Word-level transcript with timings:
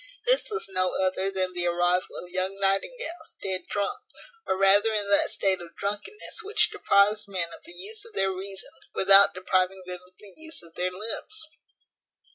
This 0.25 0.49
was 0.49 0.67
no 0.67 0.91
other 1.05 1.29
than 1.29 1.53
the 1.53 1.67
arrival 1.67 2.15
of 2.23 2.29
young 2.31 2.59
Nightingale, 2.59 3.29
dead 3.43 3.67
drunk; 3.67 4.01
or 4.47 4.57
rather 4.57 4.91
in 4.91 5.11
that 5.11 5.29
state 5.29 5.61
of 5.61 5.75
drunkenness 5.75 6.41
which 6.41 6.71
deprives 6.71 7.27
men 7.27 7.53
of 7.53 7.63
the 7.65 7.73
use 7.75 8.03
of 8.03 8.13
their 8.13 8.31
reason 8.31 8.71
without 8.95 9.35
depriving 9.35 9.83
them 9.85 10.01
of 10.03 10.17
the 10.17 10.33
use 10.35 10.63
of 10.63 10.73
their 10.73 10.89
limbs. 10.89 11.47